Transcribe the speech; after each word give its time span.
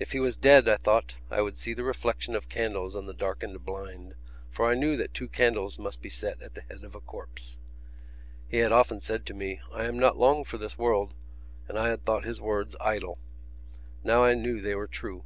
If 0.00 0.10
he 0.10 0.18
was 0.18 0.36
dead, 0.36 0.68
I 0.68 0.76
thought, 0.76 1.14
I 1.30 1.40
would 1.40 1.56
see 1.56 1.72
the 1.72 1.84
reflection 1.84 2.34
of 2.34 2.48
candles 2.48 2.96
on 2.96 3.06
the 3.06 3.14
darkened 3.14 3.64
blind 3.64 4.14
for 4.50 4.68
I 4.68 4.74
knew 4.74 4.96
that 4.96 5.14
two 5.14 5.28
candles 5.28 5.78
must 5.78 6.02
be 6.02 6.08
set 6.08 6.42
at 6.42 6.54
the 6.54 6.62
head 6.62 6.82
of 6.82 6.96
a 6.96 7.00
corpse. 7.00 7.58
He 8.48 8.56
had 8.56 8.72
often 8.72 8.98
said 8.98 9.24
to 9.26 9.34
me: 9.34 9.60
"I 9.72 9.84
am 9.84 10.00
not 10.00 10.16
long 10.18 10.42
for 10.42 10.58
this 10.58 10.76
world," 10.76 11.14
and 11.68 11.78
I 11.78 11.90
had 11.90 12.02
thought 12.02 12.24
his 12.24 12.40
words 12.40 12.74
idle. 12.80 13.18
Now 14.02 14.24
I 14.24 14.34
knew 14.34 14.60
they 14.60 14.74
were 14.74 14.88
true. 14.88 15.22